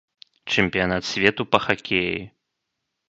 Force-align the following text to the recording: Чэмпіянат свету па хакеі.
Чэмпіянат 0.53 1.03
свету 1.11 1.47
па 1.53 1.59
хакеі. 1.67 2.17